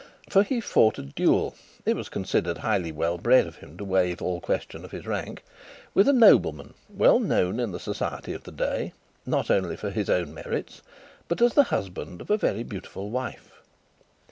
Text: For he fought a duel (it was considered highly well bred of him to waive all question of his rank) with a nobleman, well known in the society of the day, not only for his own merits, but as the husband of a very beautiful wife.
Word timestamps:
For 0.31 0.41
he 0.41 0.61
fought 0.61 0.97
a 0.97 1.03
duel 1.03 1.55
(it 1.85 1.95
was 1.95 2.09
considered 2.09 2.57
highly 2.57 2.91
well 2.91 3.19
bred 3.19 3.45
of 3.45 3.57
him 3.57 3.77
to 3.77 3.85
waive 3.85 4.19
all 4.19 4.41
question 4.41 4.83
of 4.83 4.89
his 4.89 5.05
rank) 5.05 5.43
with 5.93 6.07
a 6.07 6.11
nobleman, 6.11 6.73
well 6.89 7.19
known 7.19 7.59
in 7.59 7.71
the 7.71 7.79
society 7.79 8.33
of 8.33 8.41
the 8.41 8.51
day, 8.51 8.93
not 9.27 9.51
only 9.51 9.77
for 9.77 9.91
his 9.91 10.09
own 10.09 10.33
merits, 10.33 10.81
but 11.27 11.39
as 11.39 11.53
the 11.53 11.65
husband 11.65 12.19
of 12.19 12.31
a 12.31 12.35
very 12.39 12.63
beautiful 12.63 13.11
wife. 13.11 13.51